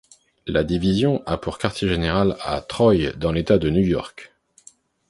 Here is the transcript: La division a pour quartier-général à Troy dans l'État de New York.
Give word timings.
La 0.47 0.63
division 0.63 1.21
a 1.27 1.37
pour 1.37 1.59
quartier-général 1.59 2.35
à 2.41 2.59
Troy 2.61 3.11
dans 3.17 3.31
l'État 3.31 3.59
de 3.59 3.69
New 3.69 3.83
York. 3.85 4.33